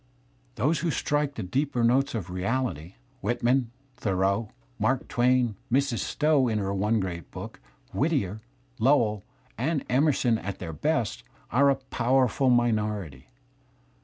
[0.55, 2.95] Those who stri ke^^ c^^^ t he deeper notes of reality.
[3.21, 5.99] Whitman, Thoreau, Mark Twam ^S^/^ Mrs.
[5.99, 7.59] Stowe in her one great book,
[7.93, 8.41] Whittier,
[8.79, 9.23] Lowell
[9.59, 13.27] and Emer tf /' son at their best, are a powerful minority.